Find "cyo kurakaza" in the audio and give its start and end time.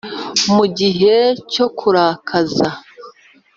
1.53-2.69